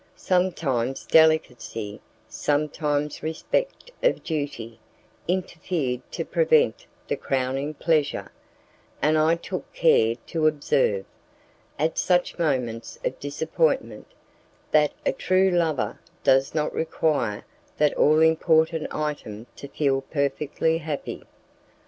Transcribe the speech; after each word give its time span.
Sometimes 0.15 1.05
delicacy, 1.05 2.01
sometimes 2.27 3.21
respect 3.21 3.91
or 4.03 4.13
duty, 4.13 4.79
interfered 5.27 6.01
to 6.11 6.25
prevent 6.25 6.87
the 7.07 7.15
crowning 7.15 7.75
pleasure, 7.75 8.31
and 8.99 9.15
I 9.15 9.35
took 9.35 9.71
care 9.73 10.15
to 10.25 10.47
observe, 10.47 11.05
at 11.77 11.99
such 11.99 12.39
moments 12.39 12.97
of 13.05 13.19
disappointment, 13.19 14.07
that 14.71 14.93
a 15.05 15.11
true 15.11 15.51
lover 15.51 15.99
does 16.23 16.55
not 16.55 16.73
require 16.73 17.45
that 17.77 17.93
all 17.93 18.21
important 18.21 18.87
item 18.91 19.45
to 19.55 19.67
feel 19.67 20.01
perfectly 20.01 20.79
happy. 20.79 21.23